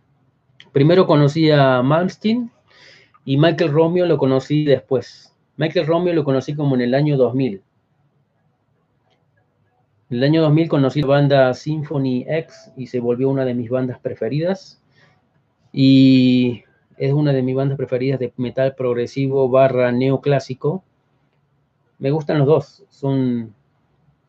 [0.72, 2.52] Primero conocí a Malmsteen
[3.26, 5.36] y Michael Romeo lo conocí después.
[5.58, 7.62] Michael Romeo lo conocí como en el año 2000.
[10.10, 13.70] En el año 2000 conocí la banda Symphony X y se volvió una de mis
[13.70, 14.82] bandas preferidas.
[15.72, 16.64] Y
[16.98, 20.84] es una de mis bandas preferidas de metal progresivo barra neoclásico.
[22.00, 23.54] Me gustan los dos, son,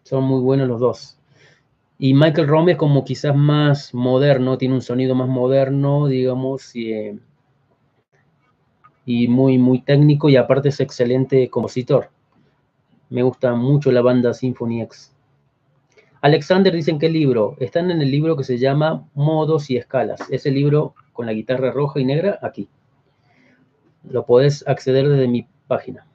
[0.03, 1.18] son muy buenos los dos.
[1.98, 6.92] Y Michael Romeo es como quizás más moderno, tiene un sonido más moderno, digamos, y,
[6.92, 7.18] eh,
[9.10, 12.10] y muy, muy técnico y aparte es excelente compositor.
[13.08, 15.12] Me gusta mucho la banda Symphony X.
[16.20, 17.56] Alexander dicen qué libro.
[17.58, 20.20] Están en el libro que se llama Modos y Escalas.
[20.30, 22.68] Ese libro con la guitarra roja y negra aquí.
[24.08, 26.06] Lo podés acceder desde mi página.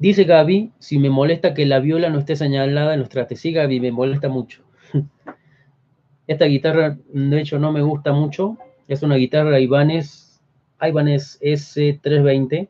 [0.00, 3.44] Dice Gaby, si me molesta que la viola no esté señalada en los trastes.
[3.44, 4.64] Gaby, me molesta mucho.
[6.26, 8.58] Esta guitarra, de hecho, no me gusta mucho.
[8.88, 10.40] Es una guitarra Ibanez,
[10.80, 12.68] Ibanez S320,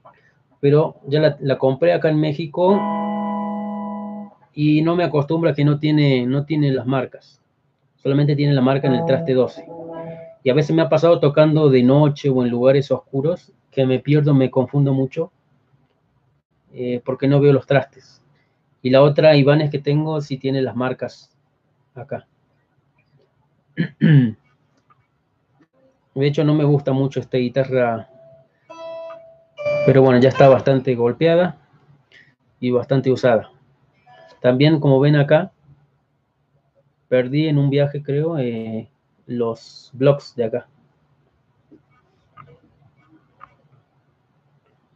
[0.61, 2.81] pero ya la, compré acá en México
[4.55, 7.43] y no me acostumbro a que no tiene, no tiene las marcas.
[7.97, 9.67] Solamente tiene la marca en el traste 12.
[10.43, 13.99] Y a veces me ha pasado tocando de noche o en lugares oscuros que me
[13.99, 15.31] pierdo, me confundo mucho
[16.73, 18.23] eh, porque no veo los trastes.
[18.81, 21.37] Y la otra Ibanez que tengo sí tiene las marcas
[21.95, 22.27] acá.
[26.17, 28.09] De hecho no me gusta mucho esta guitarra,
[29.85, 31.59] pero bueno, ya está bastante golpeada
[32.59, 33.51] y bastante usada.
[34.41, 35.53] También, como ven acá,
[37.09, 38.89] perdí en un viaje, creo, eh,
[39.27, 40.69] los blocks de acá.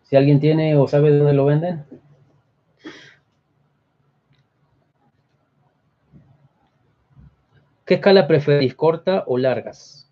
[0.05, 1.85] Si alguien tiene o sabe de dónde lo venden.
[7.85, 10.10] ¿Qué escala preferís, corta o largas?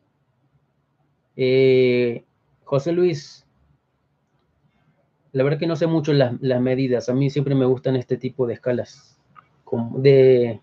[1.40, 2.24] Eh,
[2.64, 3.46] José Luis,
[5.31, 7.09] la verdad que no sé mucho las, las medidas.
[7.09, 9.20] A mí siempre me gustan este tipo de escalas
[9.62, 10.61] como de,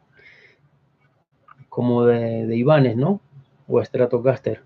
[1.69, 3.21] como de, de ¿no?
[3.69, 4.63] O Stratocaster.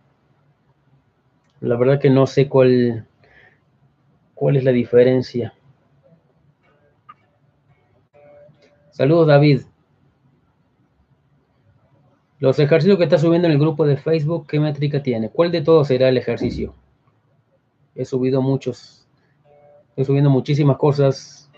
[1.62, 3.06] La verdad que no sé cuál,
[4.34, 5.54] cuál es la diferencia.
[8.90, 9.62] Saludos, David.
[12.40, 15.30] Los ejercicios que está subiendo en el grupo de Facebook, ¿qué métrica tiene?
[15.30, 16.74] ¿Cuál de todos será el ejercicio?
[17.96, 19.06] He subido muchos,
[19.98, 21.52] he subiendo muchísimas cosas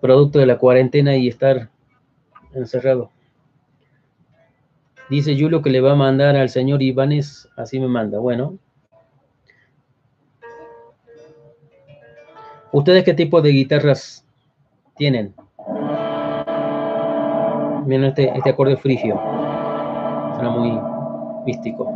[0.00, 1.68] producto de la cuarentena y estar
[2.54, 3.10] encerrado.
[5.10, 8.18] Dice Julio que le va a mandar al señor Ibanes, así me manda.
[8.18, 8.58] Bueno.
[12.72, 14.26] ¿Ustedes qué tipo de guitarras
[14.96, 15.34] tienen?
[17.84, 19.35] Miren este, este acorde frigio.
[20.36, 20.78] Suena muy
[21.44, 21.92] místico.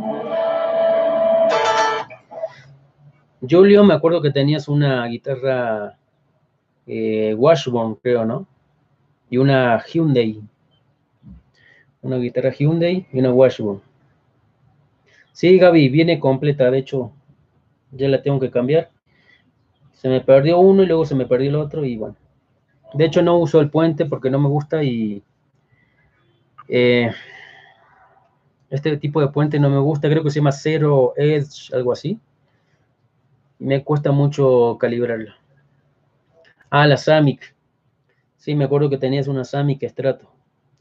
[3.49, 5.97] Julio, me acuerdo que tenías una guitarra
[6.85, 8.45] eh, Washburn, creo, ¿no?
[9.29, 10.41] Y una Hyundai
[12.01, 13.81] una guitarra Hyundai y una Washburn.
[15.31, 17.11] Sí, Gaby, viene completa, de hecho,
[17.91, 18.89] ya la tengo que cambiar.
[19.93, 22.15] Se me perdió uno y luego se me perdió el otro y bueno.
[22.93, 25.23] De hecho, no uso el puente porque no me gusta y
[26.67, 27.11] eh,
[28.71, 30.09] este tipo de puente no me gusta.
[30.09, 32.19] Creo que se llama Zero Edge, algo así.
[33.59, 35.35] Me cuesta mucho calibrarla.
[36.69, 37.53] Ah, la Samic.
[38.37, 40.31] Sí, me acuerdo que tenías una Samic Strato.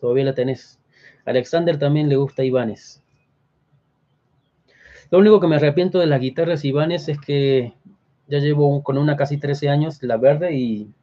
[0.00, 0.80] Todavía la tenés.
[1.26, 3.02] Alexander también le gusta Ibanez.
[5.10, 7.74] Lo único que me arrepiento de las guitarras Ibanez es que
[8.28, 10.94] ya llevo con una casi 13 años, la verde, y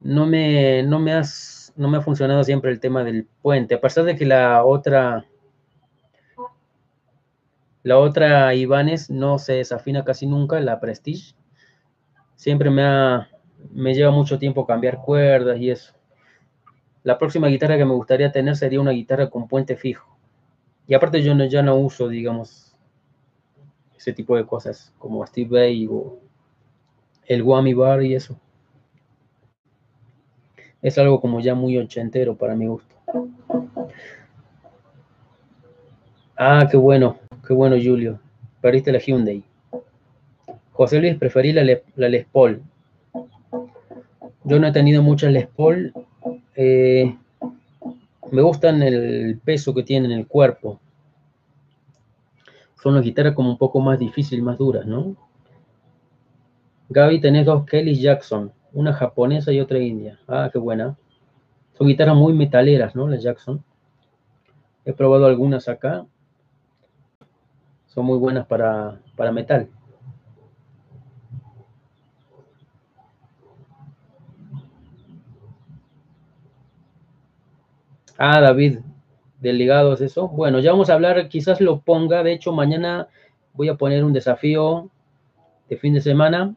[0.00, 3.74] no me, no me, has, no me ha funcionado siempre el tema del puente.
[3.74, 5.26] A pesar de que la otra,
[7.88, 11.34] la otra Ibanez no se desafina casi nunca, la Prestige.
[12.36, 15.94] Siempre me, lleva mucho tiempo cambiar cuerdas y eso.
[17.02, 20.18] La próxima guitarra que me gustaría tener sería una guitarra con puente fijo.
[20.86, 22.76] Y aparte yo no, ya no uso, digamos,
[23.96, 26.18] ese tipo de cosas como Steve Bay o
[27.24, 28.38] el Whammy Bar y eso.
[30.82, 32.94] Es algo como ya muy ochentero para mi gusto.
[36.36, 37.16] Ah, qué bueno,
[37.48, 38.20] qué bueno, Julio.
[38.60, 39.42] Perdiste la Hyundai.
[40.72, 42.62] José Luis, preferí la, Les Paul.
[44.44, 45.94] Yo no he tenido muchas Les Paul.
[46.54, 47.16] Eh,
[48.30, 50.78] me gustan el peso que tienen en el cuerpo.
[52.82, 55.16] Son las guitarras como un poco más difíciles, más duras, ¿no?
[56.90, 60.18] Gaby, tenés dos Kelly Jackson, una japonesa y otra india.
[60.28, 60.98] Ah, qué buena.
[61.78, 63.08] Son guitarras muy metaleras, ¿no?
[63.08, 63.64] Las Jackson.
[64.84, 66.06] He probado algunas acá.
[67.98, 69.68] Son muy buenas para, para metal.
[78.16, 78.78] Ah, David,
[79.40, 80.28] del ligado es eso.
[80.28, 82.22] Bueno, ya vamos a hablar, quizás lo ponga.
[82.22, 83.08] De hecho, mañana
[83.54, 84.88] voy a poner un desafío
[85.68, 86.54] de fin de semana.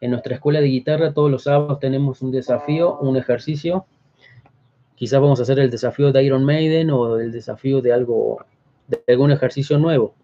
[0.00, 3.84] En nuestra escuela de guitarra, todos los sábados tenemos un desafío, un ejercicio.
[4.94, 8.42] Quizás vamos a hacer el desafío de Iron Maiden o el desafío de algo,
[8.86, 10.14] de algún ejercicio nuevo.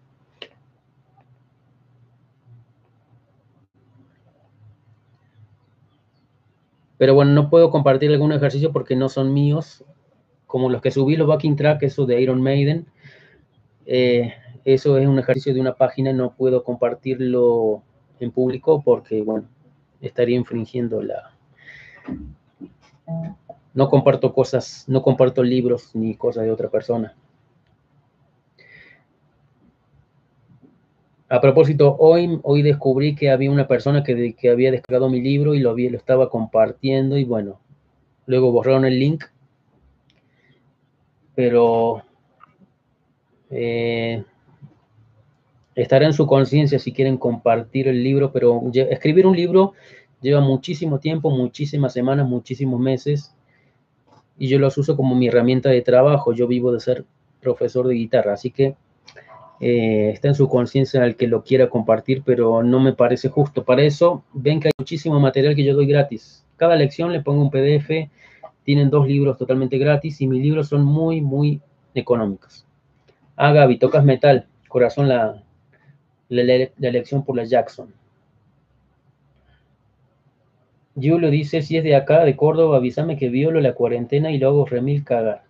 [6.97, 9.83] Pero bueno, no puedo compartir algún ejercicio porque no son míos
[10.45, 12.85] como los que subí los backing track, eso de Iron Maiden.
[13.85, 14.33] Eh,
[14.63, 17.83] eso es un ejercicio de una página, no puedo compartirlo
[18.19, 19.47] en público porque, bueno,
[20.01, 21.31] estaría infringiendo la...
[23.73, 27.15] No comparto cosas, no comparto libros ni cosas de otra persona.
[31.35, 35.59] A propósito, hoy, descubrí que había una persona que, que había descargado mi libro y
[35.59, 37.59] lo, había, lo estaba compartiendo y bueno,
[38.25, 39.25] luego borraron el link
[41.35, 42.01] pero
[43.49, 44.23] eh,
[45.75, 49.73] estará en su conciencia si quieren compartir el libro, pero escribir un libro
[50.21, 53.35] lleva muchísimo tiempo, muchísimas semanas, muchísimos meses,
[54.37, 56.33] y yo los uso como mi herramienta de trabajo.
[56.33, 57.05] Yo vivo de ser
[57.41, 58.75] profesor de guitarra, así que
[59.59, 63.63] eh, está en su conciencia el que lo quiera compartir, pero no me parece justo.
[63.63, 66.45] Para eso, ven que hay muchísimo material que yo doy gratis.
[66.57, 68.09] Cada lección le pongo un PDF
[68.65, 71.61] tienen dos libros totalmente gratis y mis libros son muy, muy
[71.93, 72.65] económicos.
[73.37, 74.47] Ah, Gaby, tocas metal.
[74.67, 75.43] Corazón, la,
[76.29, 77.93] la, elección por la Jackson.
[80.95, 84.47] Julio dice, si es de acá, de Córdoba, avísame que violo la cuarentena y lo
[84.47, 85.43] hago remil cagar.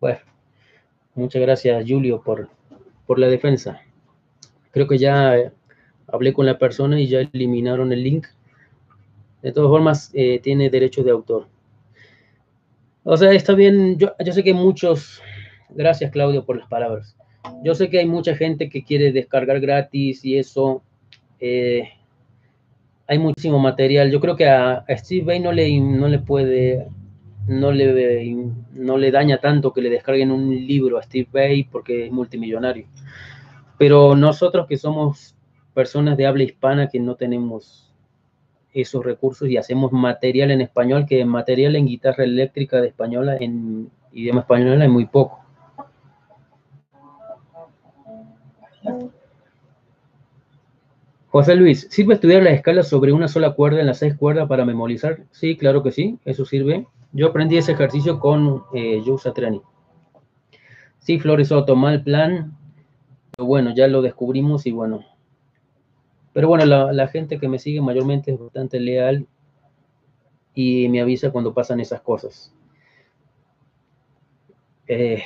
[0.00, 0.20] Bueno,
[1.14, 2.48] muchas gracias, Julio, por,
[3.08, 3.80] por la defensa.
[4.70, 5.50] Creo que ya eh,
[6.06, 8.26] hablé con la persona y ya eliminaron el link.
[9.40, 11.48] De todas formas, eh, tiene derechos de autor.
[13.04, 15.22] O sea, está bien, yo, sé que muchos,
[15.70, 17.16] gracias Claudio por las palabras,
[17.64, 20.82] yo sé que hay mucha gente que quiere descargar gratis y eso,
[21.40, 21.88] eh,
[23.06, 26.86] hay muchísimo material, yo creo que a, Steve Bay no le, no le puede,
[27.48, 32.86] no le, daña tanto que le descarguen un libro a Steve Bay porque es multimillonario,
[33.78, 35.34] pero nosotros que somos
[35.74, 37.92] personas de habla hispana que no tenemos
[38.74, 43.90] esos recursos y hacemos material en español, que material en guitarra eléctrica de española, en
[44.12, 45.40] idioma español hay muy poco.
[51.28, 54.64] José Luis, ¿sirve estudiar la escala sobre una sola cuerda en las seis cuerdas para
[54.64, 55.20] memorizar?
[55.30, 56.86] Sí, claro que sí, eso sirve.
[57.12, 59.18] Yo aprendí ese ejercicio con eh, Joe.
[60.98, 62.56] Sí, Flores Soto, mal plan,
[63.36, 65.04] pero bueno, ya lo descubrimos y bueno,
[66.32, 69.26] pero bueno, la, gente que me sigue mayormente es bastante leal
[70.54, 72.54] y me avisa cuando pasan esas cosas.
[74.86, 75.22] Eh,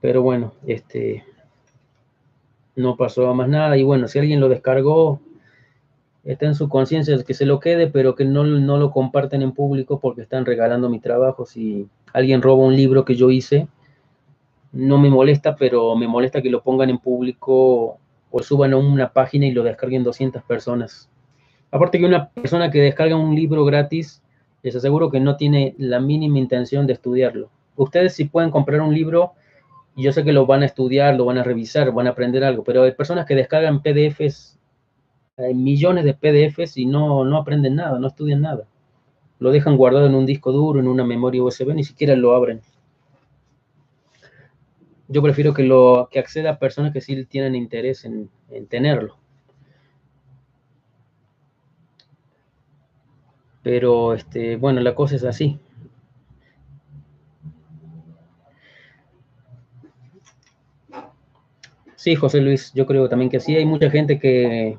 [0.00, 1.24] pero bueno, este
[2.76, 5.20] no pasó más nada y bueno, si alguien lo descargó,
[6.24, 9.52] está en su conciencia que se lo quede, pero que no, no, lo comparten en
[9.52, 11.46] público porque están regalando mi trabajo.
[11.46, 13.68] Si alguien roba un libro que yo hice,
[14.72, 17.98] no me molesta, pero me molesta que lo pongan en público
[18.30, 21.08] o suban a una página y lo descarguen 200 personas.
[21.70, 24.22] Aparte que una persona que descarga un libro gratis,
[24.62, 27.50] les aseguro que no tiene la mínima intención de estudiarlo.
[27.76, 29.34] Ustedes sí pueden comprar un libro
[30.02, 32.62] yo sé que lo van a estudiar, lo van a revisar, van a aprender algo,
[32.62, 34.57] pero hay personas que descargan PDFs,
[35.38, 38.64] hay millones de PDFs y no, no aprenden nada, no estudian nada.
[39.38, 42.60] Lo dejan guardado en un disco duro, en una memoria USB, ni siquiera lo abren
[45.08, 48.30] yo prefiero que lo que acceda a personas que sí tienen interés en,
[48.68, 49.16] tenerlo.
[53.62, 55.58] Pero este, bueno, la cosa es así.
[61.96, 63.56] Sí, José Luis, yo creo también que sí.
[63.56, 64.78] Hay mucha gente que...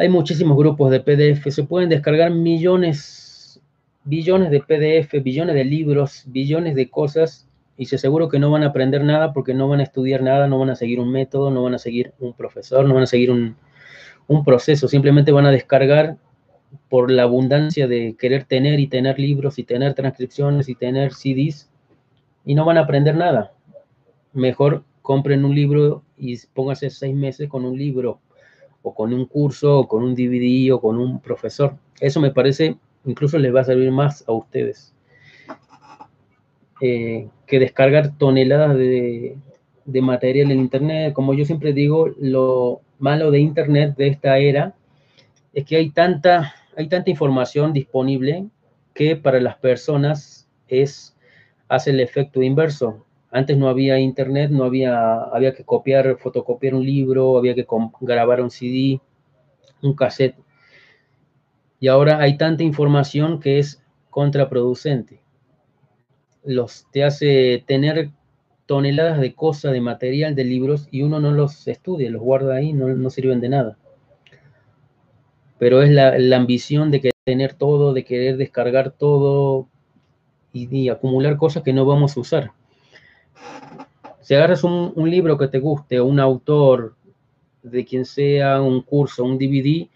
[0.00, 1.50] Hay muchísimos grupos de PDF.
[1.50, 3.60] Se pueden descargar millones,
[4.04, 8.62] billones de PDF, billones de libros, billones de cosas y se aseguro que no van
[8.62, 11.50] a aprender nada porque no van a estudiar nada, no van a seguir un método,
[11.50, 13.56] no van a seguir un profesor, no van a seguir un,
[14.28, 16.16] un proceso, simplemente van a descargar
[16.88, 21.72] por la abundancia de querer tener y tener libros y tener transcripciones y tener CDs
[22.44, 23.52] y no van a aprender nada.
[24.32, 28.20] Mejor compren un libro y pónganse seis meses con un libro
[28.94, 31.76] con un curso o con un DVD o con un profesor.
[32.00, 34.94] Eso me parece, incluso les va a servir más a ustedes.
[36.80, 39.36] Eh, que descargar toneladas de,
[40.00, 41.12] material en Internet.
[41.12, 44.74] Como yo siempre digo, lo malo de Internet de esta era
[45.54, 48.46] es que hay tanta, hay tanta información disponible
[48.94, 51.16] que para las personas es,
[51.68, 53.04] hace el efecto inverso.
[53.30, 57.66] Antes no había internet, no había, había que copiar, fotocopiar un libro, había que
[58.00, 59.00] grabar un CD,
[59.82, 60.36] un cassette.
[61.80, 65.20] Y ahora hay tanta información que es contraproducente
[66.48, 68.10] los te hace tener
[68.66, 72.72] toneladas de cosas, de material, de libros, y uno no los estudia, los guarda ahí,
[72.72, 73.78] no, no sirven de nada.
[75.58, 79.68] Pero es la, ambición de querer tener todo, de querer descargar todo
[80.52, 82.52] y, acumular cosas que no vamos a usar.
[84.20, 86.94] Si agarras un, libro que te guste, un autor,
[87.62, 89.88] de quien sea, un curso, un DVD,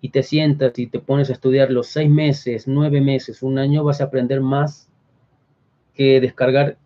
[0.00, 3.84] y te sientas y te pones a estudiar los seis meses, nueve meses, un año,
[3.84, 4.88] vas a aprender más
[5.94, 6.76] que descargar,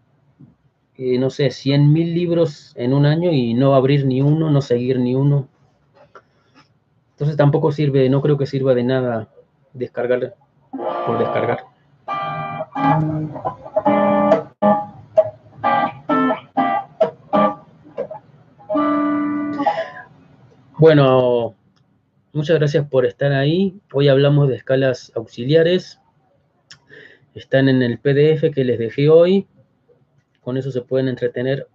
[0.97, 4.61] eh, no sé, 100 mil libros en un año y no abrir ni uno, no
[4.61, 5.49] seguir ni uno.
[7.13, 9.29] Entonces tampoco sirve, no creo que sirva de nada
[9.73, 10.35] descargar
[11.07, 11.65] por descargar.
[20.81, 21.57] Bueno,
[22.33, 23.79] muchas gracias por estar ahí.
[23.93, 26.01] Hoy hablamos de escalas auxiliares.
[27.35, 29.47] Están en el PDF que les dejé hoy.
[30.41, 31.69] Con eso se pueden entretener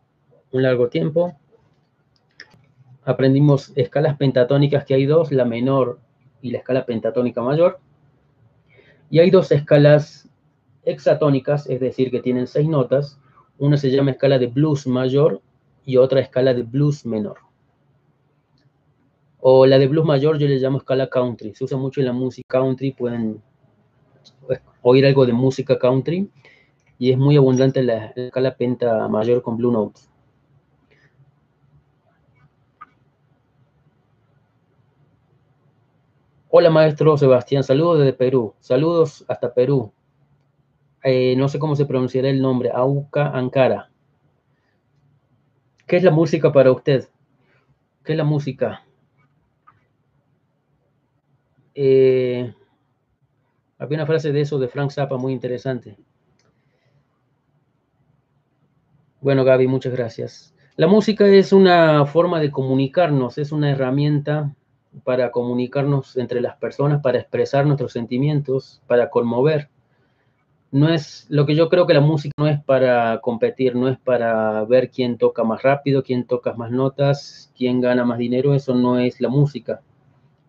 [0.51, 1.37] un largo tiempo.
[3.03, 5.99] Aprendimos escalas pentatónicas, que hay dos, la menor
[6.41, 7.77] y la escala pentatónica mayor.
[9.11, 10.27] Y hay dos escalas
[10.83, 13.19] hexatónicas, es decir, que tienen seis notas.
[13.59, 15.43] Una se llama escala de blues mayor
[15.85, 17.44] y otra escala de blues menor.
[19.47, 21.53] O la de blues mayor yo le llamo escala country.
[21.53, 23.43] Se usa mucho en la música country, pueden
[24.81, 26.31] oír algo de música country
[26.97, 30.09] y es muy abundante la, escala penta mayor con Blue Notes.
[36.49, 39.91] Hola maestro Sebastián, saludos desde Perú, saludos hasta Perú.
[41.03, 43.91] Eh, no sé cómo se pronunciará el nombre, Auca Ankara.
[45.85, 47.07] ¿Qué es la música para usted?
[48.03, 48.84] ¿Qué es la música?
[51.75, 52.53] Eh,
[53.77, 55.97] había una frase de eso de Frank Zappa muy interesante.
[59.19, 60.55] Bueno, Gaby, muchas gracias.
[60.77, 64.55] La música es una forma de comunicarnos, es una herramienta
[65.03, 69.69] para comunicarnos entre las personas, para expresar nuestros sentimientos, para conmover.
[70.71, 73.97] No es lo que yo creo que la música no es para competir, no es
[73.97, 78.75] para ver quién toca más rápido, quién toca más notas, quién gana más dinero, eso
[78.75, 79.81] no es la música.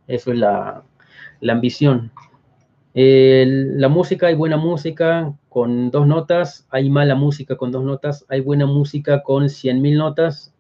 [0.09, 0.85] Eso es la,
[1.41, 2.13] la ambición
[2.99, 8.41] la música, hay buena música con dos notas, hay mala música con dos notas, hay
[8.41, 10.55] buena música con 100.000 notas,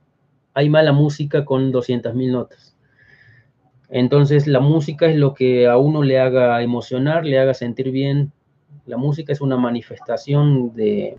[0.52, 2.76] hay mala música con 200.000 notas.
[3.88, 8.32] Entonces la música es lo que a uno le haga emocionar, le haga sentir bien.
[8.84, 11.18] La música es una manifestación de,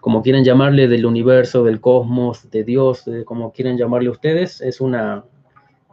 [0.00, 4.80] como quieran llamarle, del universo, del cosmos, de Dios, de como quieran llamarle ustedes, es
[4.80, 5.24] una,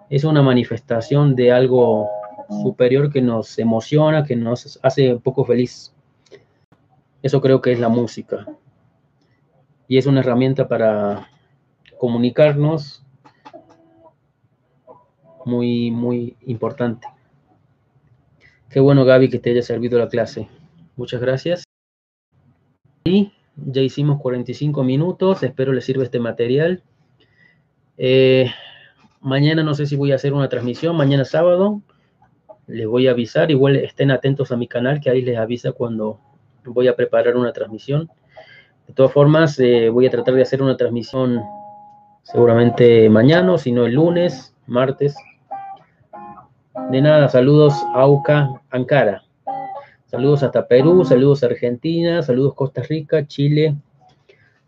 [0.09, 2.09] es una manifestación de algo
[2.49, 5.93] superior que nos emociona, que nos hace un poco feliz.
[7.21, 8.45] Eso creo que es la música.
[9.87, 11.29] Y es una herramienta para
[11.97, 13.03] comunicarnos
[15.45, 17.07] muy, muy importante.
[18.69, 20.49] Qué bueno, Gaby, que te haya servido la clase.
[20.95, 21.63] Muchas gracias.
[23.05, 25.43] Y ya hicimos 45 minutos.
[25.43, 26.83] Espero les sirva este material.
[27.97, 28.51] Eh,
[29.25, 31.81] mañana no sé si voy a hacer una transmisión, mañana sábado
[32.67, 33.51] les voy a avisar.
[33.51, 36.19] Igual estén atentos a mi canal, que ahí les avisa cuando
[36.63, 38.09] voy a preparar una transmisión.
[38.87, 41.41] De todas formas, eh, voy a tratar de hacer una transmisión
[42.21, 45.15] seguramente mañana, si no el lunes, martes.
[46.91, 49.23] De nada, saludos Auca, Ankara.
[50.05, 53.75] Saludos hasta Perú, saludos Argentina, saludos Costa Rica, Chile,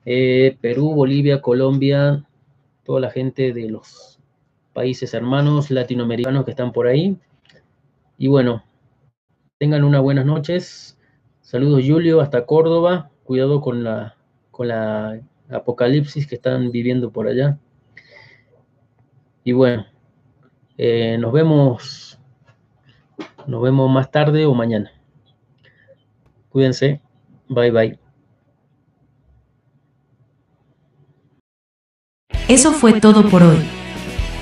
[0.03, 2.23] eh, Perú, Bolivia, Colombia,
[2.83, 4.16] toda la gente de los
[4.77, 7.17] países hermanos latinoamericanos que están por ahí.
[8.19, 8.63] Y bueno,
[9.57, 10.99] tengan unas buenas noches.
[11.41, 13.09] Saludos Julio, hasta Córdoba.
[13.23, 14.15] Cuidado con la,
[14.51, 15.19] con la
[15.49, 17.57] apocalipsis que están viviendo por allá.
[19.43, 19.87] Y bueno,
[20.77, 22.19] eh, nos vemos,
[23.47, 24.91] nos vemos más tarde o mañana.
[26.49, 27.01] Cuídense.
[27.49, 27.99] Bye bye.
[32.47, 33.76] Eso fue todo por hoy.